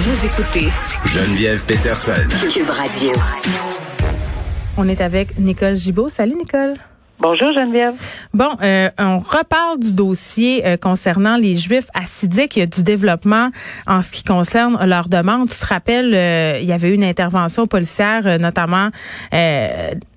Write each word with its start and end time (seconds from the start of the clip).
Vous 0.00 0.26
écoutez 0.26 0.68
Geneviève 1.06 1.66
Peterson. 1.66 2.12
Cube 2.52 2.70
Radio. 2.70 3.10
On 4.76 4.88
est 4.88 5.00
avec 5.00 5.36
Nicole 5.40 5.74
Gibault. 5.74 6.08
Salut 6.08 6.36
Nicole. 6.36 6.74
Bonjour 7.18 7.48
Geneviève. 7.52 7.94
Bon, 8.32 8.50
euh, 8.62 8.90
on 8.96 9.18
reparle 9.18 9.80
du 9.80 9.92
dossier 9.92 10.64
euh, 10.64 10.76
concernant 10.76 11.36
les 11.36 11.56
Juifs 11.56 11.88
assidiques. 11.94 12.54
Il 12.56 12.60
y 12.60 12.62
a 12.62 12.66
du 12.66 12.84
développement 12.84 13.50
en 13.88 14.02
ce 14.02 14.12
qui 14.12 14.22
concerne 14.22 14.78
leur 14.86 15.08
demande. 15.08 15.48
Tu 15.48 15.58
te 15.58 15.66
rappelles, 15.66 16.14
euh, 16.14 16.60
il 16.62 16.68
y 16.68 16.72
avait 16.72 16.90
eu 16.90 16.94
une 16.94 17.02
intervention 17.02 17.66
policière, 17.66 18.38
notamment 18.38 18.90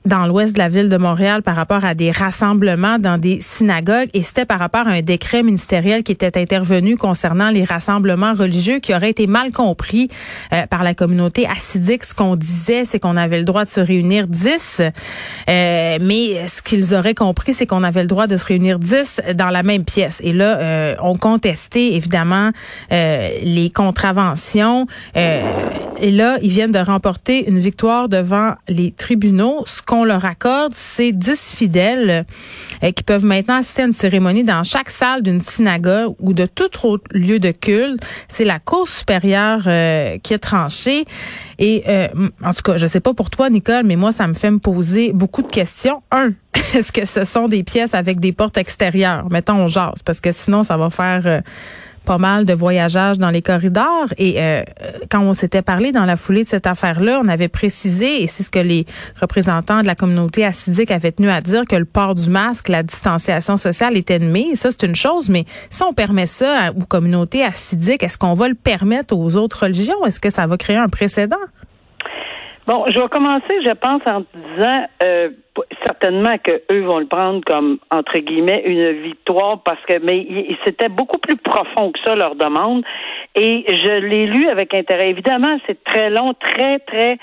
dans 0.05 0.25
l'ouest 0.25 0.53
de 0.53 0.59
la 0.59 0.69
ville 0.69 0.89
de 0.89 0.97
Montréal 0.97 1.43
par 1.43 1.55
rapport 1.55 1.85
à 1.85 1.93
des 1.93 2.11
rassemblements 2.11 2.99
dans 2.99 3.17
des 3.17 3.39
synagogues 3.39 4.09
et 4.13 4.21
c'était 4.21 4.45
par 4.45 4.59
rapport 4.59 4.87
à 4.87 4.91
un 4.91 5.01
décret 5.01 5.43
ministériel 5.43 6.03
qui 6.03 6.11
était 6.11 6.39
intervenu 6.39 6.97
concernant 6.97 7.49
les 7.49 7.63
rassemblements 7.63 8.33
religieux 8.33 8.79
qui 8.79 8.93
aurait 8.93 9.11
été 9.11 9.27
mal 9.27 9.51
compris 9.51 10.09
par 10.69 10.83
la 10.83 10.93
communauté 10.93 11.47
assidique. 11.47 12.03
Ce 12.03 12.13
qu'on 12.13 12.35
disait, 12.35 12.85
c'est 12.85 12.99
qu'on 12.99 13.17
avait 13.17 13.39
le 13.39 13.45
droit 13.45 13.63
de 13.63 13.69
se 13.69 13.79
réunir 13.79 14.27
10, 14.27 14.81
mais 15.47 16.47
ce 16.47 16.61
qu'ils 16.61 16.95
auraient 16.95 17.15
compris, 17.15 17.53
c'est 17.53 17.67
qu'on 17.67 17.83
avait 17.83 18.01
le 18.01 18.07
droit 18.07 18.27
de 18.27 18.37
se 18.37 18.45
réunir 18.45 18.79
10 18.79 19.21
dans 19.35 19.49
la 19.49 19.63
même 19.63 19.85
pièce. 19.85 20.21
Et 20.23 20.33
là, 20.33 20.57
euh, 20.57 20.95
on 21.01 21.15
contestait 21.15 21.93
évidemment 21.93 22.51
euh, 22.91 23.29
les 23.41 23.69
contraventions. 23.69 24.87
Euh, 25.17 25.69
et 25.99 26.11
là, 26.11 26.37
ils 26.41 26.49
viennent 26.49 26.71
de 26.71 26.79
remporter 26.79 27.47
une 27.49 27.59
victoire 27.59 28.09
devant 28.09 28.53
les 28.67 28.91
tribunaux. 28.91 29.63
Qu'on 29.91 30.05
leur 30.05 30.23
accorde, 30.23 30.71
c'est 30.73 31.11
10 31.11 31.53
fidèles 31.53 32.25
qui 32.95 33.03
peuvent 33.03 33.25
maintenant 33.25 33.57
assister 33.57 33.81
à 33.81 33.85
une 33.87 33.91
cérémonie 33.91 34.45
dans 34.45 34.63
chaque 34.63 34.89
salle 34.89 35.21
d'une 35.21 35.41
synagogue 35.41 36.15
ou 36.21 36.31
de 36.31 36.45
tout 36.45 36.87
autre 36.87 37.03
lieu 37.11 37.39
de 37.39 37.51
culte. 37.51 38.01
C'est 38.29 38.45
la 38.45 38.59
Cour 38.59 38.87
supérieure 38.87 39.63
qui 40.23 40.33
a 40.33 40.39
tranché. 40.39 41.03
Et 41.59 41.83
en 42.41 42.53
tout 42.53 42.61
cas, 42.63 42.77
je 42.77 42.87
sais 42.87 43.01
pas 43.01 43.13
pour 43.13 43.29
toi, 43.29 43.49
Nicole, 43.49 43.83
mais 43.83 43.97
moi, 43.97 44.13
ça 44.13 44.27
me 44.27 44.33
fait 44.33 44.51
me 44.51 44.59
poser 44.59 45.11
beaucoup 45.11 45.41
de 45.41 45.49
questions. 45.49 46.01
Un, 46.09 46.29
est-ce 46.73 46.93
que 46.93 47.05
ce 47.05 47.25
sont 47.25 47.49
des 47.49 47.63
pièces 47.63 47.93
avec 47.93 48.21
des 48.21 48.31
portes 48.31 48.57
extérieures? 48.57 49.29
Mettons, 49.29 49.55
on 49.55 49.67
jase, 49.67 50.03
parce 50.05 50.21
que 50.21 50.31
sinon, 50.31 50.63
ça 50.63 50.77
va 50.77 50.89
faire 50.89 51.23
euh, 51.25 51.41
pas 52.05 52.17
mal 52.17 52.45
de 52.45 52.53
voyageage 52.53 53.17
dans 53.17 53.29
les 53.29 53.41
corridors. 53.41 54.07
Et 54.17 54.35
euh, 54.37 54.63
quand 55.09 55.21
on 55.21 55.33
s'était 55.33 55.61
parlé 55.61 55.91
dans 55.91 56.05
la 56.05 56.15
foulée 56.15 56.43
de 56.43 56.49
cette 56.49 56.67
affaire-là, 56.67 57.19
on 57.23 57.27
avait 57.27 57.47
précisé, 57.47 58.23
et 58.23 58.27
c'est 58.27 58.43
ce 58.43 58.49
que 58.49 58.59
les 58.59 58.85
représentants 59.19 59.81
de 59.81 59.87
la 59.87 59.95
communauté 59.95 60.45
assidique 60.45 60.91
avaient 60.91 61.11
tenu 61.11 61.29
à 61.29 61.41
dire, 61.41 61.65
que 61.67 61.75
le 61.75 61.85
port 61.85 62.15
du 62.15 62.29
masque, 62.29 62.69
la 62.69 62.83
distanciation 62.83 63.57
sociale 63.57 63.97
est 63.97 64.09
ennemie. 64.11 64.55
Ça, 64.55 64.69
c'est 64.71 64.85
une 64.85 64.95
chose, 64.95 65.29
mais 65.29 65.45
si 65.69 65.83
on 65.83 65.93
permet 65.93 66.25
ça 66.25 66.71
aux 66.71 66.85
communautés 66.85 67.43
assidiques, 67.43 68.03
est-ce 68.03 68.17
qu'on 68.17 68.33
va 68.33 68.47
le 68.47 68.55
permettre 68.55 69.15
aux 69.15 69.35
autres 69.35 69.63
religions? 69.63 70.05
Est-ce 70.05 70.19
que 70.19 70.29
ça 70.29 70.47
va 70.47 70.57
créer 70.57 70.77
un 70.77 70.89
précédent? 70.89 71.37
Bon, 72.71 72.85
je 72.87 72.97
vais 72.97 73.09
commencer, 73.09 73.61
je 73.65 73.73
pense, 73.73 74.01
en 74.09 74.23
disant 74.33 74.85
euh, 75.03 75.29
certainement 75.85 76.37
que 76.37 76.61
eux 76.71 76.79
vont 76.83 76.99
le 76.99 77.05
prendre 77.05 77.41
comme 77.45 77.79
entre 77.89 78.17
guillemets 78.19 78.63
une 78.65 78.93
victoire 79.01 79.61
parce 79.61 79.81
que 79.89 79.99
mais 80.01 80.25
c'était 80.63 80.87
beaucoup 80.87 81.17
plus 81.17 81.35
profond 81.35 81.91
que 81.91 81.99
ça 82.05 82.15
leur 82.15 82.35
demande 82.35 82.85
et 83.35 83.65
je 83.67 83.99
l'ai 83.99 84.25
lu 84.25 84.47
avec 84.47 84.73
intérêt. 84.73 85.09
Évidemment, 85.09 85.57
c'est 85.67 85.83
très 85.83 86.09
long, 86.09 86.33
très 86.33 86.79
très 86.79 87.17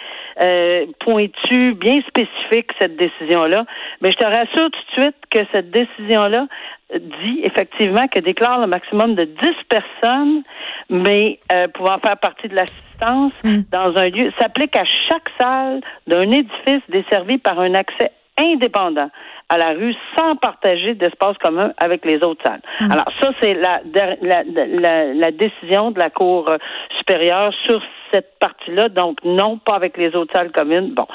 euh, 0.44 0.84
pointu, 1.00 1.72
bien 1.72 2.02
spécifique 2.02 2.70
cette 2.78 2.96
décision 2.96 3.44
là. 3.44 3.64
Mais 4.02 4.12
je 4.12 4.18
te 4.18 4.26
rassure 4.26 4.70
tout 4.70 5.00
de 5.00 5.02
suite 5.02 5.16
que 5.30 5.38
cette 5.50 5.70
décision 5.70 6.26
là 6.26 6.46
dit 6.94 7.40
effectivement 7.42 8.06
que 8.08 8.20
déclare 8.20 8.60
le 8.60 8.66
maximum 8.66 9.14
de 9.14 9.24
10 9.24 9.34
personnes, 9.68 10.42
mais 10.90 11.38
euh, 11.52 11.68
pouvant 11.68 11.98
faire 11.98 12.16
partie 12.18 12.48
de 12.48 12.54
l'assistance 12.54 13.32
mm. 13.44 13.60
dans 13.70 13.96
un 13.96 14.08
lieu, 14.08 14.32
s'applique 14.38 14.76
à 14.76 14.84
chaque 15.08 15.28
salle 15.40 15.80
d'un 16.06 16.30
édifice 16.30 16.82
desservi 16.88 17.38
par 17.38 17.58
un 17.60 17.74
accès 17.74 18.12
indépendant 18.38 19.10
à 19.48 19.58
la 19.58 19.70
rue 19.70 19.94
sans 20.16 20.36
partager 20.36 20.94
d'espace 20.94 21.36
commun 21.38 21.72
avec 21.78 22.04
les 22.04 22.16
autres 22.22 22.42
salles. 22.44 22.62
Mm. 22.80 22.92
Alors 22.92 23.08
ça, 23.20 23.32
c'est 23.40 23.54
la, 23.54 23.80
la, 24.22 24.44
la, 24.44 25.14
la, 25.14 25.30
décision 25.32 25.90
de 25.90 25.98
la 25.98 26.10
Cour 26.10 26.50
supérieure 26.98 27.52
sur 27.66 27.82
cette 28.12 28.38
partie-là. 28.38 28.88
Donc 28.88 29.18
non, 29.24 29.58
pas 29.58 29.74
avec 29.74 29.96
les 29.96 30.14
autres 30.14 30.32
salles 30.34 30.52
communes. 30.52 30.94
Bon. 30.94 31.06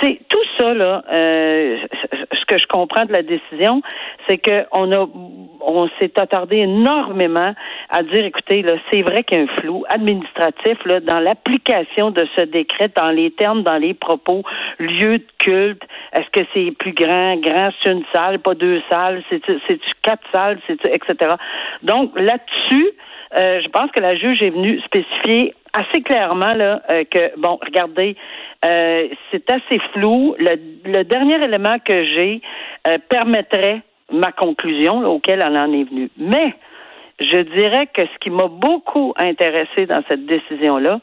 C'est 0.00 0.20
tout 0.28 0.44
ça, 0.58 0.74
là, 0.74 1.02
euh, 1.10 1.78
ce 2.48 2.54
que 2.54 2.60
je 2.60 2.66
comprends 2.66 3.04
de 3.04 3.12
la 3.12 3.22
décision, 3.22 3.82
c'est 4.28 4.38
qu'on 4.38 4.92
a 4.92 5.06
on 5.60 5.88
s'est 5.98 6.12
attardé 6.18 6.58
énormément 6.58 7.52
à 7.90 8.02
dire, 8.02 8.24
écoutez, 8.24 8.62
là, 8.62 8.74
c'est 8.90 9.02
vrai 9.02 9.24
qu'il 9.24 9.38
y 9.38 9.40
a 9.40 9.44
un 9.44 9.60
flou 9.60 9.84
administratif 9.88 10.78
là, 10.84 11.00
dans 11.00 11.18
l'application 11.18 12.10
de 12.10 12.24
ce 12.36 12.42
décret, 12.42 12.88
dans 12.94 13.10
les 13.10 13.32
termes, 13.32 13.62
dans 13.62 13.76
les 13.76 13.94
propos, 13.94 14.42
lieu 14.78 15.18
de 15.18 15.26
culte, 15.38 15.82
est-ce 16.12 16.30
que 16.30 16.46
c'est 16.54 16.70
plus 16.78 16.92
grand, 16.92 17.36
grand, 17.36 17.70
c'est 17.82 17.90
une 17.90 18.04
salle, 18.14 18.38
pas 18.38 18.54
deux 18.54 18.80
salles, 18.90 19.22
c'est 19.28 19.42
c'est 19.66 19.80
quatre 20.02 20.22
salles, 20.32 20.60
c'est 20.66 20.78
etc. 20.84 21.34
Donc 21.82 22.12
là-dessus, 22.16 22.92
euh, 23.36 23.60
je 23.62 23.68
pense 23.68 23.90
que 23.90 24.00
la 24.00 24.14
juge 24.14 24.42
est 24.42 24.50
venue 24.50 24.80
spécifier 24.80 25.54
assez 25.72 26.02
clairement 26.02 26.54
là 26.54 26.82
euh, 26.90 27.04
que 27.04 27.38
bon, 27.38 27.58
regardez, 27.64 28.16
euh, 28.64 29.08
c'est 29.30 29.50
assez 29.50 29.78
flou. 29.92 30.34
Le, 30.38 31.02
dernier 31.04 31.36
élément 31.44 31.78
que 31.78 32.04
j'ai 32.04 32.40
permettrait 33.08 33.82
ma 34.12 34.30
conclusion 34.30 35.04
auquel 35.04 35.42
elle 35.44 35.56
en 35.56 35.72
est 35.72 35.84
venue. 35.84 36.10
Mais 36.16 36.54
je 37.18 37.40
dirais 37.40 37.88
que 37.92 38.02
ce 38.02 38.18
qui 38.20 38.30
m'a 38.30 38.48
beaucoup 38.48 39.14
intéressé 39.16 39.86
dans 39.86 40.02
cette 40.08 40.26
décision-là, 40.26 41.00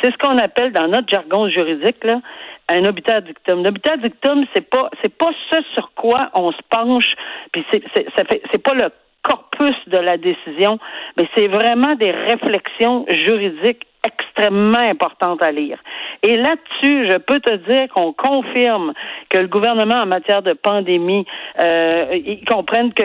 c'est 0.00 0.10
ce 0.12 0.16
qu'on 0.18 0.38
appelle 0.38 0.72
dans 0.72 0.88
notre 0.88 1.08
jargon 1.08 1.48
juridique 1.48 2.04
là, 2.04 2.20
un 2.68 2.84
habitat 2.84 3.20
dictum. 3.20 3.62
L'habitat 3.62 3.96
dictum, 3.96 4.44
c'est 4.54 4.68
pas 4.68 4.90
c'est 5.02 5.16
pas 5.16 5.30
ce 5.50 5.62
sur 5.74 5.92
quoi 5.94 6.30
on 6.34 6.52
se 6.52 6.62
penche, 6.70 7.14
puis 7.52 7.64
c'est 7.70 7.82
c'est 7.94 8.62
pas 8.62 8.74
le 8.74 8.90
corpus 9.22 9.76
de 9.88 9.98
la 9.98 10.16
décision, 10.16 10.78
mais 11.16 11.28
c'est 11.36 11.48
vraiment 11.48 11.94
des 11.96 12.12
réflexions 12.12 13.04
juridiques 13.08 13.86
extrêmement 14.06 14.78
importante 14.78 15.42
à 15.42 15.50
lire. 15.50 15.78
Et 16.22 16.36
là-dessus, 16.36 17.10
je 17.10 17.18
peux 17.18 17.40
te 17.40 17.54
dire 17.68 17.88
qu'on 17.94 18.12
confirme 18.12 18.92
que 19.30 19.38
le 19.38 19.48
gouvernement 19.48 19.96
en 19.96 20.06
matière 20.06 20.42
de 20.42 20.52
pandémie, 20.52 21.26
euh, 21.60 22.06
ils 22.14 22.44
comprennent 22.44 22.92
que 22.92 23.04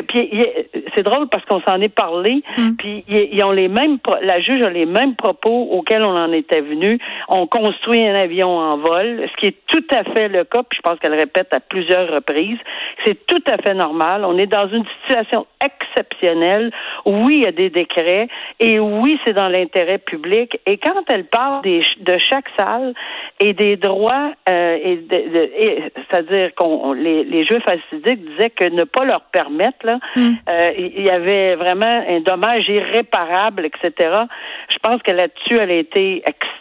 c'est 0.95 1.03
drôle 1.03 1.28
parce 1.29 1.44
qu'on 1.45 1.62
s'en 1.62 1.79
est 1.81 1.94
parlé, 1.94 2.44
mm. 2.57 2.75
puis 2.78 3.03
ils, 3.07 3.44
ont 3.44 3.51
les 3.51 3.67
mêmes 3.67 3.97
la 4.22 4.39
juge 4.39 4.63
a 4.63 4.69
les 4.69 4.85
mêmes 4.85 5.16
propos 5.16 5.67
auxquels 5.72 6.03
on 6.03 6.16
en 6.16 6.31
était 6.31 6.62
venu. 6.62 7.00
On 7.28 7.47
construit 7.47 8.06
un 8.06 8.16
avion 8.16 8.50
en 8.50 8.78
vol, 8.78 9.28
ce 9.31 9.38
qui 9.39 9.47
est 9.47 9.57
tout 9.68 9.83
à 9.91 10.03
fait 10.03 10.28
le 10.28 10.44
cas, 10.44 10.63
puis 10.63 10.78
je 10.78 10.81
pense 10.81 11.00
qu'elle 11.00 11.13
répète 11.13 11.53
à 11.53 11.59
plusieurs 11.59 12.09
reprises. 12.12 12.59
C'est 13.06 13.25
tout 13.25 13.44
à 13.47 13.57
fait 13.57 13.73
normal. 13.73 14.25
On 14.25 14.38
est 14.38 14.47
dans 14.47 14.68
une 14.68 14.85
situation 15.01 15.45
exceptionnelle. 15.63 16.72
Oui, 17.06 17.38
il 17.38 17.41
y 17.41 17.45
a 17.45 17.51
des 17.51 17.69
décrets 17.69 18.28
et 18.59 18.79
oui, 18.79 19.19
c'est 19.25 19.33
dans 19.33 19.47
l'intérêt 19.47 19.97
public. 19.97 20.59
Et 20.66 20.78
quand 20.78 20.91
quand 20.94 21.13
elle 21.13 21.25
parle 21.25 21.62
de 21.63 22.18
chaque 22.29 22.47
salle 22.57 22.94
et 23.40 23.53
des 23.53 23.75
droits, 23.78 24.31
euh, 24.50 24.78
et, 24.84 25.91
c'est-à-dire 26.09 26.53
qu'on 26.56 26.94
les, 26.94 27.24
les 27.24 27.46
Juifs 27.46 27.66
assidiques 27.68 28.24
disaient 28.31 28.50
que 28.50 28.66
ne 28.66 28.84
pas 28.84 29.06
leur 29.06 29.22
permettre, 29.31 29.85
là, 29.85 30.00
hmm. 30.16 30.34
euh, 30.50 30.72
il 30.78 31.03
y 31.03 31.09
avait 31.09 31.56
vraiment 31.56 32.03
un 32.07 32.19
dommage 32.22 32.68
irréparable, 32.69 33.66
etc. 33.66 34.25
Je 34.69 34.78
pense 34.81 35.01
que 35.03 35.12
là-dessus, 35.12 35.57
elle 35.59 35.72
a 35.72 35.75
été 35.75 36.24
extrêmement 36.25 36.61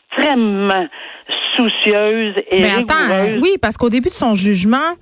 soucieuse 1.57 2.35
et 2.53 2.63
Mais 2.63 2.71
attends, 2.71 3.41
oui, 3.41 3.57
parce 3.61 3.77
qu'au 3.77 3.91
début 3.91 4.09
de 4.09 4.15
son 4.15 4.35
jugement, 4.35 4.95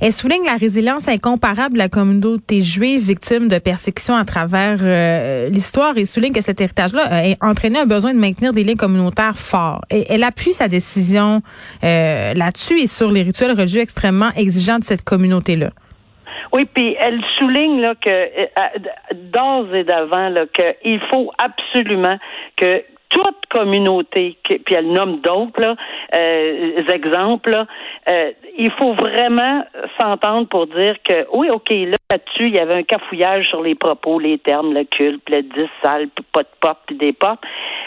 elle 0.00 0.12
souligne 0.12 0.44
la 0.44 0.56
résilience 0.56 1.08
incomparable 1.08 1.74
de 1.74 1.78
la 1.78 1.88
communauté 1.88 2.62
juive 2.62 3.00
victime 3.00 3.48
de 3.48 3.58
persécutions 3.58 4.16
à 4.16 4.24
travers 4.24 4.78
euh, 4.82 5.48
l'histoire 5.48 5.96
et 5.96 6.06
souligne 6.06 6.32
que 6.32 6.42
cet 6.42 6.60
héritage-là 6.60 7.02
a 7.10 7.46
entraîné 7.46 7.78
un 7.78 7.86
besoin 7.86 8.14
de 8.14 8.18
maintenir 8.18 8.52
des 8.52 8.64
liens 8.64 8.76
communautaires 8.76 9.36
forts. 9.36 9.82
Et 9.90 10.06
elle 10.08 10.24
appuie 10.24 10.52
sa 10.52 10.68
décision 10.68 11.42
euh, 11.84 12.34
là-dessus 12.34 12.80
et 12.80 12.86
sur 12.86 13.10
les 13.10 13.22
rituels 13.22 13.52
religieux 13.52 13.80
extrêmement 13.80 14.30
exigeants 14.36 14.78
de 14.78 14.84
cette 14.84 15.02
communauté-là. 15.02 15.70
Oui, 16.52 16.64
puis 16.64 16.96
elle 16.98 17.20
souligne 17.38 17.80
là 17.80 17.94
que 17.94 18.10
euh, 18.10 18.46
d'ores 19.14 19.74
et 19.74 19.84
d'avant 19.84 20.28
là 20.30 20.46
qu'il 20.46 21.00
faut 21.10 21.30
absolument 21.38 22.18
que 22.56 22.82
toute 23.10 23.46
communauté, 23.50 24.38
puis 24.44 24.74
elle 24.74 24.92
nomme 24.92 25.20
d'autres 25.20 25.76
euh, 26.14 26.82
exemples, 26.92 27.64
euh, 28.08 28.30
il 28.56 28.70
faut 28.70 28.94
vraiment 28.94 29.64
s'entendre 30.00 30.48
pour 30.48 30.66
dire 30.68 30.96
que 31.04 31.26
oui, 31.32 31.48
ok, 31.50 31.70
là-dessus, 31.70 32.46
il 32.46 32.54
y 32.54 32.58
avait 32.58 32.74
un 32.74 32.82
cafouillage 32.82 33.48
sur 33.48 33.62
les 33.62 33.74
propos, 33.74 34.18
les 34.18 34.38
termes, 34.38 34.72
le 34.72 34.84
culte, 34.84 35.28
le 35.28 35.42
10 35.42 35.50
salles, 35.82 36.08
puis 36.14 36.24
pas 36.32 36.42
de 36.42 36.48
porte, 36.60 36.78
puis 36.86 36.96
des 36.96 37.12
portes, 37.12 37.42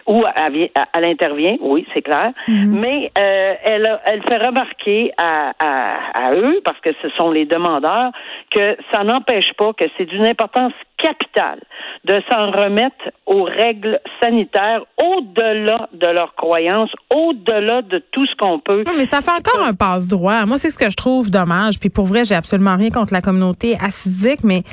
où 0.06 0.24
elle, 0.36 1.06
intervient, 1.06 1.56
oui, 1.62 1.88
c'est 1.94 2.02
clair, 2.02 2.34
mm-hmm. 2.48 2.68
mais 2.68 3.12
euh, 3.18 3.54
elle, 3.64 4.00
elle 4.06 4.24
fait 4.24 4.46
remarquer 4.46 5.12
à, 5.18 5.54
à, 5.60 6.28
à 6.28 6.34
eux, 6.36 6.62
parce 6.66 6.80
que 6.82 6.90
ce 7.02 7.10
sont 7.18 7.32
les 7.32 7.46
demandeurs, 7.46 8.12
que 8.52 8.76
ça 8.92 9.04
n'empêche 9.04 9.54
pas 9.58 9.72
que 9.74 9.86
c'est 9.98 10.06
d'une 10.06 10.28
importance 10.28 10.74
capital 10.98 11.60
de 12.06 12.22
s'en 12.30 12.52
remettre 12.52 13.12
aux 13.26 13.44
règles 13.44 14.00
sanitaires 14.22 14.82
au-delà 15.02 15.90
de 15.94 16.08
leurs 16.08 16.36
croyances, 16.36 16.92
au-delà 17.14 17.82
de 17.82 18.04
tout 18.12 18.26
ce 18.26 18.36
qu'on 18.36 18.60
peut. 18.60 18.84
mais 18.98 19.06
ça 19.06 19.22
fait 19.22 19.32
encore 19.32 19.66
un 19.66 19.74
passe-droit. 19.74 20.46
Moi, 20.46 20.58
c'est 20.58 20.70
ce 20.70 20.78
que 20.78 20.90
je 20.90 20.96
trouve 20.96 21.32
dommage. 21.32 21.80
Puis 21.80 21.90
pour 21.90 22.06
vrai, 22.06 22.26
j'ai 22.26 22.36
absolument 22.36 22.76
rien 22.76 22.90
contre 22.90 23.14
la 23.14 23.22
communauté 23.22 23.76
acidique, 23.82 24.44
mais 24.44 24.64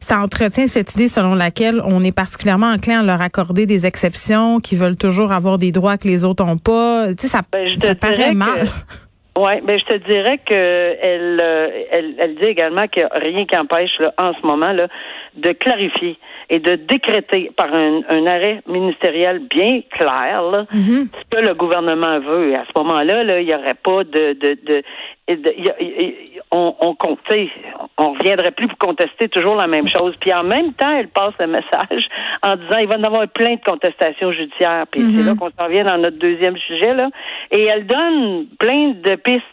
ça 0.00 0.20
entretient 0.20 0.66
cette 0.66 0.94
idée 0.94 1.08
selon 1.08 1.34
laquelle 1.34 1.80
on 1.84 2.02
est 2.04 2.14
particulièrement 2.14 2.70
enclin 2.70 3.00
à 3.00 3.02
leur 3.02 3.20
accorder 3.20 3.66
des 3.66 3.86
exceptions, 3.86 4.60
qui 4.60 4.76
veulent 4.76 4.96
toujours 4.96 5.32
avoir 5.32 5.58
des 5.58 5.72
droits 5.72 5.98
que 5.98 6.08
les 6.08 6.24
autres 6.24 6.44
n'ont 6.44 6.58
pas. 6.58 7.08
Tu 7.08 7.22
sais, 7.22 7.28
ça, 7.28 7.42
ben, 7.52 7.66
je 7.68 7.92
paraît 7.94 8.32
mal. 8.32 8.64
Oui, 9.38 9.60
ben 9.62 9.78
je 9.78 9.84
te 9.84 9.94
dirais 10.04 10.38
que 10.38 10.52
elle, 11.00 11.40
euh, 11.40 11.68
elle, 11.92 12.14
elle 12.18 12.34
dit 12.34 12.44
également 12.46 12.88
qu'il 12.88 13.04
n'y 13.04 13.08
a 13.08 13.20
rien 13.20 13.46
qui 13.46 13.56
empêche 13.56 13.96
là, 14.00 14.12
en 14.20 14.32
ce 14.34 14.44
moment 14.44 14.72
là, 14.72 14.88
de 15.36 15.52
clarifier 15.52 16.18
et 16.50 16.58
de 16.58 16.76
décréter 16.76 17.50
par 17.56 17.72
un, 17.74 18.00
un 18.08 18.26
arrêt 18.26 18.62
ministériel 18.66 19.40
bien 19.40 19.80
clair 19.90 20.42
là, 20.42 20.66
mm-hmm. 20.72 21.08
ce 21.08 21.36
que 21.36 21.44
le 21.44 21.54
gouvernement 21.54 22.18
veut. 22.20 22.50
Et 22.50 22.56
à 22.56 22.64
ce 22.64 22.80
moment-là, 22.80 23.24
là, 23.24 23.40
il 23.40 23.46
n'y 23.46 23.54
aurait 23.54 23.74
pas 23.74 24.04
de, 24.04 24.32
de, 24.32 24.58
de, 24.64 24.82
on, 26.50 26.74
on 26.80 26.94
comptait, 26.94 27.50
on 27.98 28.12
reviendrait 28.12 28.52
plus 28.52 28.66
pour 28.68 28.78
contester 28.78 29.28
toujours 29.28 29.56
la 29.56 29.66
même 29.66 29.88
chose. 29.88 30.14
Puis 30.20 30.32
en 30.32 30.42
même 30.42 30.72
temps, 30.72 30.96
elle 30.96 31.08
passe 31.08 31.34
le 31.38 31.46
message 31.48 32.08
en 32.42 32.56
disant 32.56 32.78
il 32.80 32.88
va 32.88 32.96
y 32.96 32.98
en 32.98 33.04
avoir 33.04 33.28
plein 33.28 33.54
de 33.54 33.64
contestations 33.64 34.32
judiciaires. 34.32 34.86
Puis 34.90 35.02
c'est 35.02 35.22
mm-hmm. 35.22 35.26
là 35.26 35.34
qu'on 35.38 35.50
s'en 35.50 35.68
vient 35.68 35.84
dans 35.84 35.98
notre 35.98 36.18
deuxième 36.18 36.56
sujet 36.56 36.94
là. 36.94 37.10
Et 37.50 37.64
elle 37.64 37.86
donne 37.86 38.46
plein 38.58 38.90
de 38.90 39.16
pistes 39.16 39.44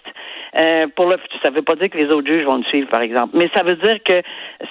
euh, 0.58 0.88
pour 0.96 1.06
le 1.08 1.18
futur. 1.18 1.40
Ça 1.44 1.50
ne 1.50 1.56
veut 1.56 1.62
pas 1.62 1.76
dire 1.76 1.90
que 1.90 1.98
les 1.98 2.08
autres 2.08 2.28
juges 2.28 2.46
vont 2.46 2.58
le 2.58 2.64
suivre, 2.64 2.90
par 2.90 3.02
exemple, 3.02 3.38
mais 3.38 3.50
ça 3.54 3.64
veut 3.64 3.76
dire 3.76 3.98
que 4.06 4.22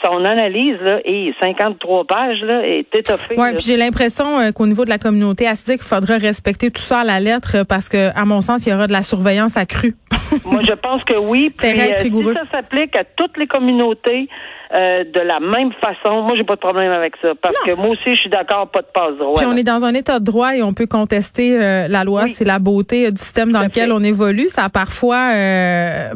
son 0.04 0.24
analyse 0.24 0.80
là, 0.80 1.00
est 1.04 1.34
53 1.40 2.04
pages 2.04 2.40
là, 2.42 2.66
est 2.66 2.94
étoffée. 2.94 3.34
Oui, 3.36 3.52
puis 3.54 3.64
j'ai 3.66 3.76
l'impression 3.76 4.38
euh, 4.38 4.52
qu'au 4.52 4.66
niveau 4.66 4.84
de 4.84 4.90
la 4.90 4.98
communauté 4.98 5.46
acidique, 5.46 5.80
il 5.82 5.86
faudra 5.86 6.16
respecter 6.16 6.70
tout 6.70 6.82
ça 6.82 7.00
à 7.00 7.04
la 7.04 7.20
lettre 7.20 7.64
parce 7.68 7.88
que, 7.88 8.16
à 8.16 8.24
mon 8.24 8.40
sens, 8.40 8.66
il 8.66 8.70
y 8.70 8.72
aura 8.72 8.86
de 8.86 8.92
la 8.92 9.02
surveillance 9.02 9.56
accrue. 9.56 9.94
Moi, 10.44 10.60
je 10.62 10.72
pense 10.72 11.04
que 11.04 11.18
oui. 11.18 11.52
Puis, 11.56 11.68
euh, 11.68 11.94
si 12.02 12.10
ça 12.32 12.42
s'applique 12.50 12.94
à 12.96 13.04
toutes 13.04 13.36
les 13.36 13.46
communautés, 13.46 14.28
euh, 14.74 15.04
de 15.04 15.20
la 15.20 15.38
même 15.38 15.70
façon. 15.74 16.22
Moi, 16.22 16.32
j'ai 16.36 16.42
pas 16.42 16.56
de 16.56 16.60
problème 16.60 16.90
avec 16.90 17.14
ça 17.22 17.28
parce 17.40 17.54
que 17.64 17.76
moi 17.76 17.90
aussi, 17.90 18.14
je 18.14 18.20
suis 18.22 18.30
d'accord, 18.30 18.68
pas 18.68 18.80
de 18.80 18.88
passe 18.92 19.16
droit. 19.18 19.36
Puis 19.36 19.46
on 19.46 19.56
est 19.56 19.62
dans 19.62 19.84
un 19.84 19.94
état 19.94 20.18
de 20.18 20.24
droit 20.24 20.56
et 20.56 20.64
on 20.64 20.72
peut 20.74 20.86
contester 20.86 21.56
euh, 21.56 21.86
la 21.86 22.02
loi. 22.02 22.26
C'est 22.34 22.44
la 22.44 22.58
beauté 22.58 23.06
euh, 23.06 23.10
du 23.12 23.22
système 23.22 23.52
dans 23.52 23.62
lequel 23.62 23.92
on 23.92 24.02
évolue. 24.02 24.48
Ça 24.48 24.64
a 24.64 24.68
parfois, 24.70 25.30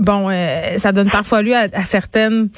bon, 0.00 0.28
ça 0.76 0.90
donne 0.90 1.10
parfois 1.10 1.42
lieu 1.42 1.54
à, 1.54 1.68
certaines 1.84 2.48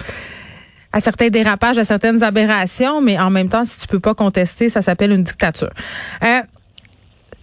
à 0.92 1.00
certains 1.00 1.28
dérapages, 1.28 1.76
à 1.76 1.84
certaines 1.84 2.22
aberrations, 2.22 3.00
mais 3.00 3.18
en 3.18 3.30
même 3.30 3.48
temps, 3.48 3.64
si 3.64 3.78
tu 3.80 3.86
peux 3.86 4.00
pas 4.00 4.14
contester, 4.14 4.68
ça 4.70 4.82
s'appelle 4.82 5.12
une 5.12 5.22
dictature. 5.22 5.70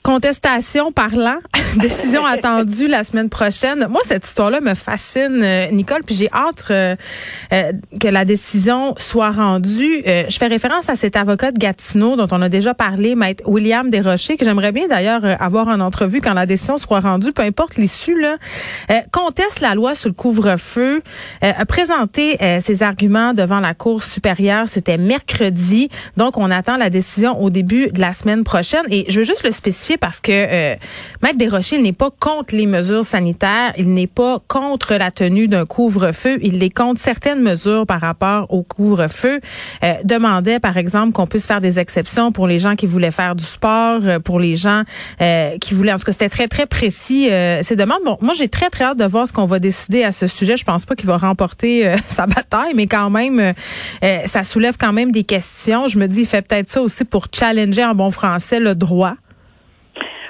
Contestation 0.08 0.94
parlant, 0.94 1.36
décision 1.82 2.26
attendue 2.26 2.88
la 2.88 3.04
semaine 3.04 3.30
prochaine. 3.30 3.88
Moi, 3.90 4.00
cette 4.06 4.26
histoire-là 4.26 4.62
me 4.62 4.74
fascine, 4.74 5.42
euh, 5.44 5.70
Nicole, 5.72 6.00
puis 6.06 6.16
j'ai 6.16 6.30
hâte 6.32 6.64
euh, 6.72 6.96
euh, 7.52 7.74
que 8.00 8.08
la 8.08 8.24
décision 8.24 8.96
soit 9.00 9.32
rendue. 9.32 10.04
je 10.06 10.38
fais 10.38 10.48
référence 10.48 10.88
à 10.88 10.96
cet 10.96 11.18
avocat 11.18 11.52
de 11.52 11.58
Gatineau 11.58 12.16
dont 12.16 12.28
on 12.32 12.42
a 12.42 12.48
déjà 12.48 12.74
parlé, 12.74 13.16
maître 13.16 13.44
William 13.48 13.90
Desrochers, 13.90 14.38
que 14.38 14.46
j'aimerais 14.46 14.72
bien 14.72 14.88
d'ailleurs 14.88 15.24
avoir 15.42 15.68
en 15.68 15.82
entrevue 15.82 16.22
quand 16.22 16.34
la 16.34 16.46
décision 16.46 16.78
soit 16.78 17.02
rendue, 17.02 17.34
peu 17.34 17.42
importe 17.42 17.76
l'issue. 17.76 18.18
Là, 18.18 18.38
conteste 19.12 19.60
la 19.60 19.76
loi 19.76 19.94
sur 19.94 20.08
le 20.08 20.14
couvre-feu, 20.14 21.02
a 21.42 21.66
présenté 21.66 22.38
ses 22.62 22.82
arguments 22.82 23.34
devant 23.34 23.60
la 23.60 23.74
Cour 23.74 24.04
supérieure. 24.04 24.70
C'était 24.70 24.98
mercredi, 24.98 25.90
donc 26.16 26.38
on 26.38 26.50
attend 26.50 26.78
la 26.78 26.90
décision 26.90 27.42
au 27.42 27.50
début 27.50 27.90
de 27.92 28.00
la 28.00 28.14
semaine 28.14 28.46
prochaine. 28.46 28.86
Et 28.90 29.06
je 29.10 29.20
veux 29.20 29.26
juste 29.26 29.44
le 29.44 29.52
spécifier 29.52 29.97
parce 29.98 30.22
que 30.22 30.32
euh, 30.32 30.76
Maître 31.22 31.38
Desrochers, 31.38 31.78
il 31.78 31.84
n'est 31.84 31.94
pas 31.94 32.10
contre 32.20 32.56
les 32.56 32.66
mesures 32.66 33.06
sanitaires, 33.06 33.74
il 33.78 33.94
n'est 33.94 34.08
pas 34.08 34.40
contre 34.48 34.96
la 34.96 35.12
tenue 35.12 35.48
d'un 35.48 35.66
couvre-feu, 35.66 36.38
il 36.42 36.62
est 36.64 36.70
contre 36.70 37.00
certaines 37.00 37.42
mesures 37.42 37.86
par 37.86 38.02
rapport 38.02 38.52
au 38.54 38.64
couvre-feu. 38.64 39.40
Euh, 39.84 39.94
demandait, 40.04 40.60
par 40.60 40.78
exemple, 40.78 41.14
qu'on 41.14 41.28
puisse 41.28 41.46
faire 41.46 41.62
des 41.62 41.80
exceptions 41.80 42.32
pour 42.32 42.48
les 42.48 42.60
gens 42.60 42.76
qui 42.76 42.86
voulaient 42.86 43.12
faire 43.12 43.36
du 43.36 43.44
sport, 43.44 44.02
euh, 44.04 44.20
pour 44.20 44.40
les 44.40 44.56
gens 44.56 44.84
euh, 45.22 45.58
qui 45.60 45.74
voulaient... 45.74 45.94
En 45.94 45.98
tout 45.98 46.06
cas, 46.06 46.12
c'était 46.12 46.30
très, 46.30 46.48
très 46.48 46.66
précis, 46.66 47.30
ces 47.62 47.76
demandes. 47.76 48.02
Bon, 48.06 48.18
moi, 48.22 48.34
j'ai 48.34 48.50
très, 48.50 48.70
très 48.70 48.86
hâte 48.86 48.98
de 48.98 49.06
voir 49.06 49.28
ce 49.28 49.34
qu'on 49.34 49.46
va 49.46 49.60
décider 49.60 50.04
à 50.04 50.12
ce 50.12 50.28
sujet. 50.28 50.58
Je 50.58 50.64
pense 50.64 50.86
pas 50.86 50.96
qu'il 50.96 51.08
va 51.08 51.18
remporter 51.18 51.96
sa 52.08 52.26
bataille, 52.26 52.74
mais 52.76 52.88
quand 52.88 53.10
même, 53.10 53.54
ça 54.26 54.44
soulève 54.44 54.76
quand 54.80 54.94
même 54.94 55.12
des 55.12 55.24
questions. 55.24 55.88
Je 55.88 55.98
me 55.98 56.08
dis, 56.08 56.22
il 56.22 56.26
fait 56.26 56.42
peut-être 56.42 56.70
ça 56.70 56.82
aussi 56.82 57.06
pour 57.06 57.28
challenger 57.34 57.86
en 57.86 57.96
bon 57.96 58.12
français 58.12 58.60
le 58.60 58.76
droit. 58.76 59.16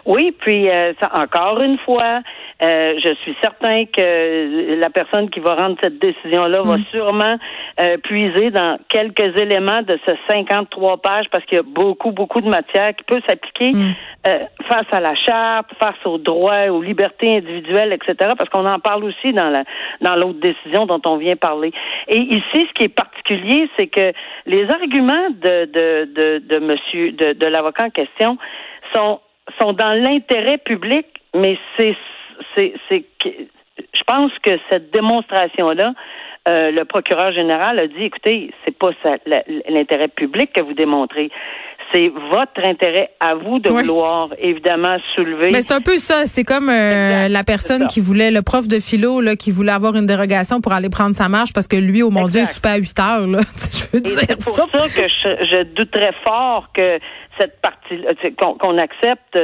Oui, 0.07 0.33
puis 0.39 0.69
euh, 0.69 0.93
ça, 1.01 1.11
encore 1.19 1.59
une 1.59 1.77
fois, 1.79 2.21
euh, 2.63 2.93
je 3.03 3.13
suis 3.15 3.35
certain 3.41 3.83
que 3.85 4.79
la 4.79 4.89
personne 4.89 5.29
qui 5.29 5.41
va 5.41 5.55
rendre 5.55 5.75
cette 5.83 5.99
décision-là 5.99 6.61
va 6.61 6.77
mm. 6.77 6.83
sûrement 6.91 7.37
euh, 7.81 7.97
puiser 7.97 8.49
dans 8.49 8.79
quelques 8.87 9.37
éléments 9.37 9.81
de 9.81 9.99
ce 10.05 10.11
53 10.29 11.01
pages 11.01 11.25
parce 11.29 11.43
qu'il 11.43 11.57
y 11.57 11.59
a 11.59 11.63
beaucoup, 11.63 12.11
beaucoup 12.11 12.39
de 12.39 12.47
matière 12.47 12.95
qui 12.95 13.03
peut 13.03 13.21
s'appliquer 13.27 13.73
mm. 13.73 13.93
face 14.69 14.87
à 14.93 15.01
la 15.01 15.13
charte, 15.15 15.71
face 15.77 15.99
aux 16.05 16.17
droits, 16.17 16.67
aux 16.67 16.81
libertés 16.81 17.35
individuelles, 17.35 17.91
etc. 17.91 18.31
Parce 18.37 18.49
qu'on 18.49 18.65
en 18.65 18.79
parle 18.79 19.03
aussi 19.03 19.33
dans 19.33 19.49
la 19.49 19.65
dans 19.99 20.15
l'autre 20.15 20.39
décision 20.39 20.85
dont 20.85 21.01
on 21.05 21.17
vient 21.17 21.35
parler. 21.35 21.73
Et 22.07 22.19
ici, 22.19 22.65
ce 22.65 22.73
qui 22.75 22.83
est 22.85 22.95
particulier, 22.95 23.69
c'est 23.77 23.87
que 23.87 24.13
les 24.45 24.63
arguments 24.69 25.29
de 25.31 25.65
de 25.65 26.05
de, 26.15 26.43
de 26.47 26.59
monsieur 26.59 27.11
de, 27.11 27.33
de 27.33 27.45
l'avocat 27.45 27.87
en 27.87 27.89
question 27.89 28.37
sont 28.95 29.19
sont 29.59 29.73
dans 29.73 29.93
l'intérêt 29.93 30.57
public, 30.57 31.05
mais 31.35 31.57
c'est 31.77 31.95
c'est 32.55 32.73
c'est 32.89 33.05
je 33.25 34.03
pense 34.05 34.31
que 34.39 34.51
cette 34.69 34.91
démonstration 34.91 35.69
là 35.71 35.93
euh, 36.47 36.71
le 36.71 36.85
procureur 36.85 37.31
général 37.33 37.77
a 37.77 37.87
dit 37.87 38.03
écoutez, 38.03 38.51
c'est 38.63 38.77
pas 38.77 38.91
l'intérêt 39.69 40.07
public 40.07 40.53
que 40.53 40.61
vous 40.61 40.73
démontrez, 40.73 41.29
c'est 41.93 42.09
votre 42.09 42.63
intérêt 42.63 43.11
à 43.19 43.35
vous 43.35 43.59
de 43.59 43.69
vouloir 43.69 44.29
évidemment 44.39 44.97
soulever. 45.15 45.51
Mais 45.51 45.61
c'est 45.61 45.73
un 45.73 45.81
peu 45.81 45.97
ça. 45.97 46.25
C'est 46.25 46.43
comme 46.43 46.69
euh, 46.69 47.27
la 47.27 47.43
personne 47.43 47.87
qui 47.87 47.99
voulait, 47.99 48.31
le 48.31 48.41
prof 48.41 48.67
de 48.67 48.79
philo, 48.79 49.21
là, 49.21 49.35
qui 49.35 49.51
voulait 49.51 49.71
avoir 49.71 49.95
une 49.95 50.05
dérogation 50.05 50.61
pour 50.61 50.73
aller 50.73 50.89
prendre 50.89 51.15
sa 51.15 51.29
marche 51.29 51.53
parce 51.53 51.67
que 51.67 51.77
lui, 51.77 52.03
au 52.03 52.09
mon 52.09 52.27
Dieu, 52.27 52.41
il 52.41 52.47
super 52.47 52.73
à 52.73 52.77
8 52.77 52.99
heures. 52.99 53.27
Là. 53.27 53.39
je 53.71 53.97
veux 53.97 54.01
dire 54.01 54.13
c'est 54.13 54.43
pour 54.43 54.55
ça, 54.55 54.65
que 54.71 55.07
je, 55.07 55.45
je, 55.45 55.63
douterais 55.63 56.13
fort 56.25 56.69
que 56.73 56.99
cette 57.39 57.61
partie, 57.61 58.03
qu'on 58.37 58.77
accepte 58.77 59.37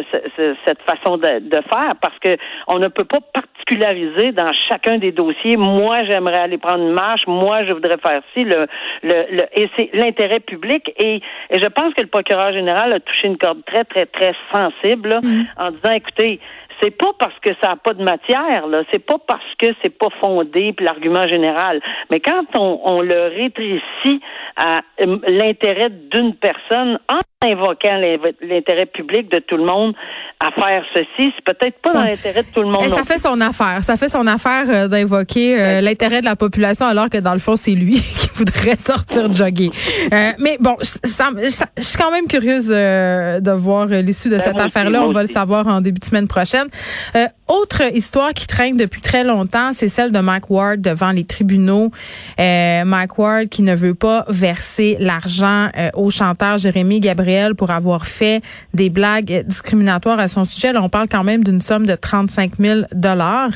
cette 0.66 0.82
façon 0.82 1.18
de, 1.18 1.40
de, 1.40 1.62
faire 1.72 1.94
parce 2.02 2.18
que 2.20 2.38
on 2.68 2.80
ne 2.80 2.88
peut 2.88 3.04
pas 3.06 3.20
particulariser 3.34 4.32
dans 4.32 4.52
chacun 4.70 4.98
des 4.98 5.12
dossiers. 5.12 5.58
Moi, 5.58 6.04
j'aimerais 6.06 6.40
aller 6.40 6.58
prendre 6.58 6.84
une 6.84 6.94
marche. 6.94 7.22
Moi, 7.28 7.66
je 7.66 7.74
voudrais 7.74 7.98
faire 7.98 8.22
ci. 8.34 8.44
Le, 8.44 8.68
le, 9.04 9.26
le 9.32 9.62
et 9.62 9.70
c'est 9.76 9.90
l'intérêt 9.94 10.40
public. 10.40 10.92
Et, 10.98 11.22
et 11.50 11.62
je 11.62 11.68
pense 11.68 11.94
que 11.94 12.02
le 12.02 12.08
procureur 12.08 12.33
général 12.52 12.94
a 12.94 13.00
touché 13.00 13.28
une 13.28 13.38
corde 13.38 13.64
très, 13.66 13.84
très, 13.84 14.06
très 14.06 14.34
sensible 14.54 15.20
mm. 15.24 15.44
en 15.58 15.72
disant, 15.72 15.94
écoutez, 15.94 16.40
c'est 16.82 16.92
pas 16.92 17.12
parce 17.18 17.38
que 17.42 17.50
ça 17.62 17.70
n'a 17.70 17.76
pas 17.76 17.94
de 17.94 18.04
matière, 18.04 18.68
là, 18.68 18.84
c'est 18.92 19.04
pas 19.04 19.18
parce 19.26 19.42
que 19.58 19.68
c'est 19.82 19.98
pas 19.98 20.10
fondé 20.20 20.74
puis 20.74 20.86
l'argument 20.86 21.28
général. 21.28 21.82
Mais 22.12 22.20
quand 22.20 22.44
on, 22.56 22.80
on 22.84 23.02
le 23.02 23.28
rétrécit 23.28 24.22
à 24.58 24.82
euh, 25.02 25.18
l'intérêt 25.28 25.90
d'une 25.90 26.36
personne 26.36 27.00
en 27.10 27.20
invoquant 27.44 28.00
l'intérêt 28.42 28.86
public 28.86 29.30
de 29.30 29.40
tout 29.40 29.58
le 29.58 29.66
monde 29.66 29.94
à 30.40 30.52
faire 30.52 30.84
ceci, 30.94 31.34
c'est 31.36 31.44
peut-être 31.46 31.80
pas 31.82 31.92
dans 31.92 32.04
l'intérêt 32.04 32.44
de 32.44 32.48
tout 32.54 32.62
le 32.62 32.70
monde. 32.70 32.86
Et 32.86 32.90
ça 32.90 33.04
fait 33.04 33.18
son 33.18 33.40
affaire. 33.42 33.84
Ça 33.84 33.98
fait 33.98 34.10
son 34.10 34.28
affaire 34.28 34.64
euh, 34.70 34.88
d'invoquer 34.88 35.60
euh, 35.60 35.82
l'intérêt 35.82 36.22
de 36.22 36.26
la 36.26 36.36
population 36.36 36.86
alors 36.86 37.10
que 37.10 37.18
dans 37.18 37.34
le 37.34 37.40
fond, 37.40 37.56
c'est 37.56 37.76
lui 37.76 37.94
qui 38.18 38.30
voudrait 38.34 38.78
sortir 38.78 39.32
jogger. 39.32 39.72
mais 40.12 40.58
bon, 40.60 40.76
je 40.82 41.82
suis 41.82 41.98
quand 41.98 42.12
même 42.12 42.28
curieuse 42.28 42.68
de 42.68 43.52
voir 43.52 43.88
l'issue 43.88 44.30
de 44.30 44.38
ben, 44.38 44.44
cette 44.44 44.60
affaire-là. 44.60 45.04
On 45.04 45.12
va 45.12 45.22
le 45.22 45.28
savoir 45.28 45.68
en 45.68 45.82
début 45.82 46.00
de 46.00 46.06
semaine 46.06 46.28
prochaine. 46.28 46.68
Euh, 47.16 47.28
autre 47.48 47.82
histoire 47.94 48.34
qui 48.34 48.48
traîne 48.48 48.78
depuis 48.78 49.02
très 49.02 49.24
longtemps, 49.24 49.72
c'est 49.74 49.90
celle 49.90 50.12
de 50.12 50.20
Mike 50.20 50.50
Ward 50.50 50.80
devant 50.80 51.12
les 51.12 51.26
tribunaux. 51.26 51.92
Euh, 52.40 52.86
Mike 52.86 53.18
Ward 53.18 53.48
qui 53.48 53.62
ne 53.62 53.76
veut 53.76 53.94
pas 53.94 54.26
verser 54.30 54.98
l'argent 55.00 55.68
euh, 55.78 55.90
au 55.94 56.10
chanteur 56.10 56.58
Jérémy 56.58 57.00
Gabriel 57.00 57.54
pour 57.56 57.70
avoir 57.70 58.06
fait 58.06 58.42
des 58.74 58.90
blagues 58.90 59.44
discriminatoires 59.46 60.20
à 60.20 60.28
son 60.28 60.46
sujet. 60.46 60.74
Là, 60.74 60.82
on 60.82 60.90
parle 60.90 61.08
quand 61.10 61.24
même 61.24 61.44
d'une 61.44 61.62
somme 61.62 61.86
de 61.86 61.96
35 61.96 62.54
000 62.60 62.82
dollars. 62.94 63.52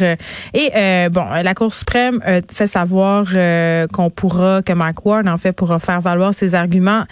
Et 0.53 0.69
bon, 1.09 1.25
la 1.43 1.53
Cour 1.55 1.73
suprême 1.73 2.21
fait 2.51 2.67
savoir 2.67 3.25
qu'on 3.93 4.09
pourra 4.09 4.61
que 4.67 4.73
Mike 4.73 5.05
Ward, 5.05 5.27
en 5.27 5.37
fait, 5.37 5.51
pourra 5.51 5.79
faire 5.79 6.01
valoir 6.01 6.33
ses 6.33 6.55
arguments 6.55 7.05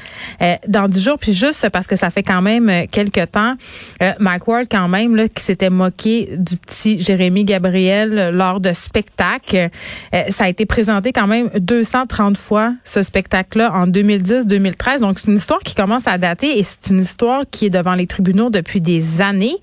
dans 0.67 0.87
dix 0.87 1.03
jours. 1.03 1.17
Puis 1.17 1.33
juste 1.33 1.69
parce 1.69 1.87
que 1.87 1.95
ça 1.95 2.09
fait 2.09 2.23
quand 2.23 2.41
même 2.41 2.87
quelques 2.87 3.31
temps, 3.31 3.55
Mike 4.19 4.47
Ward, 4.47 4.65
quand 4.69 4.87
même, 4.87 5.15
là, 5.15 5.27
qui 5.27 5.43
s'était 5.43 5.69
moqué 5.69 6.29
du 6.37 6.57
petit 6.57 6.99
Jérémy 6.99 7.45
Gabriel 7.45 8.31
lors 8.33 8.59
de 8.59 8.73
spectacles. 8.73 9.69
ça 10.29 10.43
a 10.45 10.49
été 10.49 10.65
présenté 10.65 11.11
quand 11.11 11.27
même 11.27 11.49
230 11.57 12.37
fois, 12.37 12.73
ce 12.83 13.03
spectacle-là, 13.03 13.71
en 13.73 13.87
2010-2013. 13.87 14.99
Donc, 14.99 15.19
c'est 15.19 15.31
une 15.31 15.37
histoire 15.37 15.59
qui 15.59 15.75
commence 15.75 16.07
à 16.07 16.17
dater 16.17 16.59
et 16.59 16.63
c'est 16.63 16.89
une 16.89 16.99
histoire 16.99 17.43
qui 17.49 17.67
est 17.67 17.69
devant 17.69 17.95
les 17.95 18.07
tribunaux 18.07 18.49
depuis 18.49 18.81
des 18.81 19.21
années. 19.21 19.57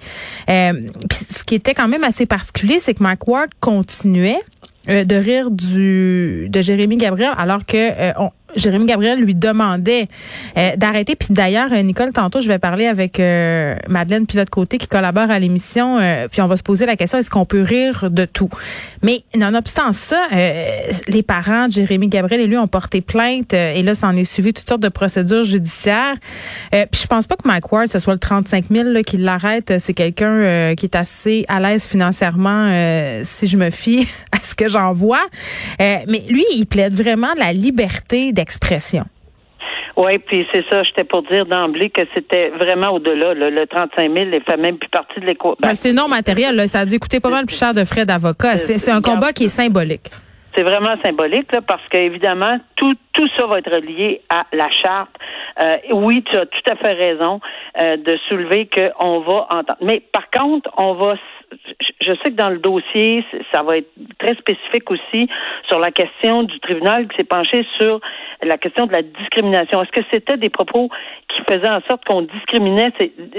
Euh, 0.48 0.72
ce 1.10 1.44
qui 1.44 1.54
était 1.54 1.74
quand 1.74 1.88
même 1.88 2.04
assez 2.04 2.26
particulier, 2.26 2.78
c'est 2.78 2.94
que 2.94 3.02
Mike 3.02 3.26
Ward 3.26 3.50
continuait 3.60 4.40
euh, 4.40 4.71
de 4.86 5.14
rire 5.14 5.50
du 5.50 6.48
de 6.48 6.60
Jérémy 6.60 6.96
Gabriel 6.96 7.32
alors 7.36 7.64
que 7.64 7.76
euh, 7.76 8.12
on, 8.18 8.30
Jérémy 8.56 8.86
Gabriel 8.86 9.20
lui 9.20 9.34
demandait 9.34 10.08
euh, 10.56 10.76
d'arrêter. 10.76 11.16
Puis 11.16 11.28
d'ailleurs, 11.30 11.72
euh, 11.72 11.82
Nicole, 11.82 12.12
tantôt, 12.12 12.40
je 12.40 12.48
vais 12.48 12.58
parler 12.58 12.86
avec 12.86 13.18
euh, 13.20 13.76
Madeleine 13.88 14.26
Pilote-Côté 14.26 14.78
qui 14.78 14.86
collabore 14.86 15.30
à 15.30 15.38
l'émission. 15.38 15.98
puis 16.30 16.40
on 16.42 16.46
va 16.46 16.56
se 16.56 16.62
poser 16.62 16.86
la 16.86 16.96
question, 16.96 17.18
est-ce 17.18 17.30
qu'on 17.30 17.44
peut 17.44 17.62
rire 17.62 18.10
de 18.10 18.24
tout? 18.24 18.50
Mais 19.02 19.22
nonobstant 19.36 19.92
ça, 19.92 20.28
les 20.32 21.22
parents 21.22 21.68
de 21.68 21.72
Jérémy 21.72 22.08
Gabriel 22.08 22.40
et 22.40 22.46
lui 22.46 22.56
ont 22.56 22.66
porté 22.66 23.00
plainte. 23.00 23.52
et 23.54 23.82
là, 23.82 23.94
ça 23.94 24.08
en 24.08 24.16
est 24.16 24.24
suivi 24.24 24.52
toutes 24.52 24.68
sortes 24.68 24.82
de 24.82 24.88
procédures 24.88 25.44
judiciaires. 25.44 26.14
puis 26.70 27.00
je 27.00 27.06
pense 27.06 27.26
pas 27.26 27.36
que 27.36 27.46
Mike 27.46 27.64
ce 27.90 27.98
soit 27.98 28.12
le 28.12 28.18
35 28.18 28.66
000 28.70 28.88
là, 28.88 29.02
qui 29.02 29.16
l'arrête. 29.18 29.74
C'est 29.78 29.94
quelqu'un 29.94 30.74
qui 30.74 30.86
est 30.86 30.96
assez 30.96 31.44
à 31.48 31.60
l'aise 31.60 31.86
financièrement, 31.86 32.68
si 33.22 33.46
je 33.46 33.56
me 33.56 33.70
fie 33.70 34.08
à 34.32 34.38
ce 34.42 34.54
que 34.54 34.68
j'en 34.68 34.92
vois. 34.92 35.22
mais 35.78 36.24
lui, 36.28 36.44
il 36.54 36.66
plaide 36.66 36.94
vraiment 36.94 37.32
la 37.36 37.52
liberté 37.52 38.32
expression. 38.42 39.04
Oui, 39.96 40.18
puis 40.18 40.46
c'est 40.52 40.64
ça, 40.70 40.82
j'étais 40.82 41.04
pour 41.04 41.22
dire 41.22 41.46
d'emblée 41.46 41.90
que 41.90 42.02
c'était 42.14 42.48
vraiment 42.50 42.90
au-delà. 42.90 43.34
Le 43.34 43.66
35 43.66 44.12
000 44.12 44.24
ne 44.26 44.40
fait 44.40 44.56
même 44.56 44.78
plus 44.78 44.88
partie 44.88 45.20
de 45.20 45.26
l'éco. 45.26 45.56
Ben, 45.60 45.74
c'est 45.74 45.92
non 45.92 46.08
matériel. 46.08 46.68
Ça 46.68 46.80
a 46.80 46.84
dû 46.86 46.98
coûter 46.98 47.20
pas 47.20 47.30
mal 47.30 47.44
plus 47.46 47.58
cher 47.58 47.74
de 47.74 47.84
frais 47.84 48.06
d'avocat. 48.06 48.56
C'est 48.56 48.90
un 48.90 49.02
combat 49.02 49.32
qui 49.32 49.44
est 49.44 49.48
symbolique. 49.48 50.10
C'est 50.54 50.62
vraiment 50.62 50.94
symbolique 51.02 51.50
là, 51.52 51.62
parce 51.62 51.86
qu'évidemment, 51.90 52.58
tout, 52.76 52.94
tout 53.14 53.26
ça 53.38 53.46
va 53.46 53.58
être 53.58 53.74
lié 53.76 54.20
à 54.28 54.44
la 54.52 54.68
charte. 54.70 55.10
Euh, 55.58 55.76
oui, 55.92 56.22
tu 56.30 56.36
as 56.36 56.44
tout 56.44 56.70
à 56.70 56.76
fait 56.76 56.92
raison 56.92 57.40
euh, 57.78 57.96
de 57.96 58.18
soulever 58.28 58.68
qu'on 58.68 59.20
va 59.20 59.46
entendre. 59.50 59.78
Mais 59.80 60.02
par 60.12 60.28
contre, 60.30 60.70
on 60.76 60.92
va 60.94 61.14
je 62.00 62.12
sais 62.22 62.30
que 62.30 62.36
dans 62.36 62.50
le 62.50 62.58
dossier, 62.58 63.24
ça 63.52 63.62
va 63.62 63.78
être 63.78 63.90
très 64.18 64.34
spécifique 64.34 64.90
aussi 64.90 65.28
sur 65.68 65.78
la 65.78 65.90
question 65.90 66.42
du 66.42 66.58
tribunal 66.60 67.08
qui 67.08 67.16
s'est 67.16 67.24
penché 67.24 67.66
sur 67.78 68.00
la 68.42 68.58
question 68.58 68.86
de 68.86 68.92
la 68.92 69.02
discrimination. 69.02 69.82
Est-ce 69.82 70.00
que 70.00 70.06
c'était 70.10 70.36
des 70.36 70.50
propos 70.50 70.88
qui 71.28 71.42
faisaient 71.48 71.70
en 71.70 71.80
sorte 71.88 72.04
qu'on 72.04 72.22
discriminait 72.22 72.92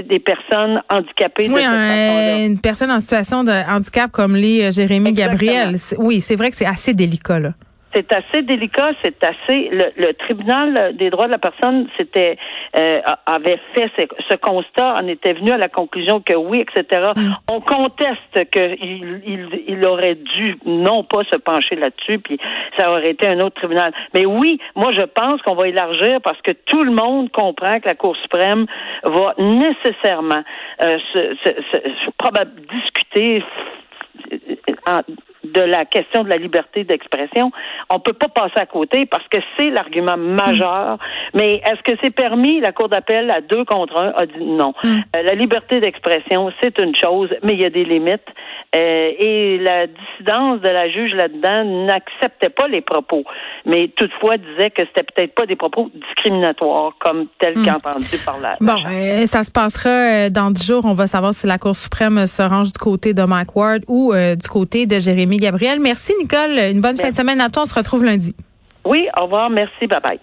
des 0.04 0.20
personnes 0.20 0.82
handicapées? 0.90 1.48
Oui, 1.50 1.64
une 1.66 2.62
personne 2.62 2.92
en 2.92 3.00
situation 3.00 3.44
de 3.44 3.52
handicap 3.70 4.12
comme 4.12 4.36
les 4.36 4.64
euh, 4.64 4.72
Jérémy 4.72 5.14
Gabriel. 5.14 5.76
Oui, 5.98 6.22
c'est 6.22 6.36
vrai 6.36 6.50
que 6.50 6.56
c'est 6.56 6.66
assez 6.66 6.94
délicat, 6.94 7.40
là 7.40 7.50
c'est 7.94 8.12
assez 8.14 8.42
délicat, 8.42 8.92
c'est 9.04 9.24
assez. 9.24 9.70
Le, 9.72 10.14
tribunal 10.14 10.96
des 10.96 11.10
droits 11.10 11.28
de 11.28 11.32
la 11.32 11.38
personne 11.38 11.88
s'était 11.98 12.38
euh, 12.78 13.02
avait 13.26 13.60
fait 13.74 13.92
ce, 14.30 14.36
constat, 14.36 14.96
en 15.02 15.08
était 15.08 15.34
venu 15.34 15.52
à 15.52 15.58
la 15.58 15.70
conclusion 15.70 16.22
que 16.22 16.34
oui, 16.34 16.62
etc. 16.62 17.12
Mm. 17.16 17.34
On 17.48 17.62
conteste 17.62 18.50
qu'il 18.52 19.22
il, 19.26 19.64
il, 19.68 19.86
aurait 19.86 20.16
dû 20.16 20.58
non 20.66 21.04
pas 21.04 21.24
se 21.32 21.38
pencher 21.38 21.76
là-dessus, 21.76 22.20
puis 22.20 22.40
ça 22.78 22.92
aurait 22.92 23.12
été 23.12 23.28
un 23.28 23.40
autre 23.40 23.56
tribunal. 23.56 23.94
Mais 24.14 24.26
oui, 24.26 24.60
moi 24.76 24.92
je 24.94 25.06
pense 25.06 25.42
qu'on 25.42 25.56
va 25.56 25.68
élargir 25.68 26.22
parce 26.22 26.42
que 26.42 26.52
tout 26.52 26.84
le 26.84 26.92
monde 26.92 27.32
comprend 27.32 27.80
que 27.80 27.88
la 27.88 27.96
Cour 27.96 28.16
suprême 28.18 28.66
va 29.04 29.34
nécessairement 29.38 30.44
euh, 30.84 30.98
se, 31.14 31.36
se, 31.44 31.50
se, 31.72 32.14
discuter 32.70 33.44
en, 34.88 35.02
de 35.44 35.62
la 35.62 35.86
question 35.86 36.24
de 36.24 36.30
la 36.30 36.38
liberté 36.38 36.84
d'expression, 36.84 37.52
on 37.90 38.00
peut 38.00 38.14
pas 38.14 38.30
passer 38.30 38.58
à 38.58 38.66
côté 38.66 39.06
parce 39.06 39.28
que 39.28 39.40
c'est 39.58 39.70
l'argument 39.70 40.18
majeur. 40.18 40.98
Mais 41.34 41.56
est-ce 41.56 41.82
que 41.84 41.98
c'est 42.02 42.16
permis? 42.16 42.60
La 42.62 42.72
Cour 42.72 42.90
d'appel 42.90 43.30
à 43.30 43.42
deux 43.42 43.66
contre 43.66 43.98
un 43.98 44.14
a 44.16 44.26
dit 44.26 44.44
non. 44.44 44.74
Mm. 44.84 45.00
Euh, 45.16 45.22
la 45.24 45.36
liberté 45.36 45.80
d'expression, 45.80 46.52
c'est 46.62 46.80
une 46.80 46.96
chose, 46.96 47.30
mais 47.44 47.54
il 47.54 47.62
y 47.62 47.66
a 47.66 47.70
des 47.70 47.84
limites. 47.84 48.28
Euh, 48.76 49.12
et 49.20 49.58
la 49.60 49.88
dissidence 49.88 50.62
de 50.62 50.70
la 50.70 50.90
juge 50.90 51.14
là-dedans 51.14 51.86
n'acceptait 51.86 52.50
pas 52.50 52.68
les 52.68 52.82
propos, 52.82 53.24
mais 53.66 53.90
toutefois 53.90 54.38
disait 54.38 54.72
que 54.72 54.82
c'était 54.86 55.04
peut-être 55.04 55.36
pas 55.36 55.46
des 55.46 55.56
propos 55.56 55.92
discriminatoires 55.94 56.94
comme 57.00 57.28
tel 57.40 57.58
mm. 57.58 57.66
qu'entendu 57.66 58.18
par 58.26 58.40
la. 58.40 58.58
Bon, 58.60 58.78
euh, 58.90 59.26
ça 59.26 59.44
se 59.44 59.52
passera 59.52 60.30
dans 60.30 60.52
dix 60.52 60.66
jours. 60.66 60.86
On 60.86 60.94
va 60.94 61.08
savoir 61.08 61.34
si 61.34 61.46
la 61.46 61.58
Cour 61.58 61.76
suprême 61.76 62.26
se 62.26 62.42
range 62.42 62.72
du 62.72 62.80
côté 62.80 63.14
de 63.14 63.24
Mike 63.24 63.56
Ward 63.56 63.84
ou 63.88 64.14
du 64.14 64.48
côté 64.48 64.86
de 64.86 65.00
Jérémy 65.00 65.38
Gabriel. 65.38 65.80
Merci, 65.80 66.14
Nicole. 66.20 66.58
Une 66.72 66.82
bonne 66.82 66.98
fin 66.98 67.12
de 67.12 67.16
semaine 67.16 67.42
à 67.42 67.50
toi. 67.50 67.64
On 67.64 67.66
se 67.66 67.76
retrouve 67.76 68.04
lundi. 68.04 68.34
Oui, 68.86 69.08
au 69.18 69.24
revoir. 69.24 69.50
Merci. 69.50 69.88
Bye 69.88 70.00
bye. 70.02 70.20